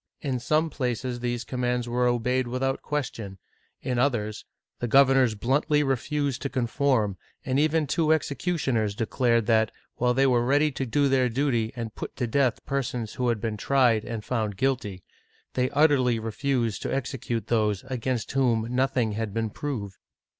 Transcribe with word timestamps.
In 0.21 0.39
some 0.39 0.71
places 0.71 1.19
these 1.19 1.43
commands 1.43 1.87
were 1.87 2.07
obeyed 2.07 2.47
without 2.47 2.81
question; 2.81 3.37
in 3.83 3.99
others, 3.99 4.45
the 4.79 4.87
governors 4.87 5.35
bluntly 5.35 5.83
refused 5.83 6.41
to 6.41 6.49
conform, 6.49 7.17
and 7.45 7.59
even 7.59 7.85
two 7.85 8.11
executioners 8.11 8.95
declared 8.95 9.45
that, 9.45 9.71
while 9.97 10.15
they 10.15 10.25
were 10.25 10.43
ready 10.43 10.71
to 10.71 10.87
do 10.87 11.07
their 11.07 11.29
duty 11.29 11.71
and 11.75 11.93
put 11.93 12.15
to 12.15 12.25
death 12.25 12.65
persons 12.65 13.13
who 13.13 13.27
had 13.27 13.39
been 13.39 13.57
tried 13.57 14.03
and 14.03 14.25
found 14.25 14.57
guilty, 14.57 15.03
they 15.53 15.69
utterly 15.69 16.17
refused 16.17 16.81
to 16.81 16.91
execute 16.91 17.45
those 17.45 17.83
against 17.83 18.31
whom 18.31 18.65
nothing 18.73 19.11
had 19.11 19.35
been 19.35 19.51
proved 19.51 19.97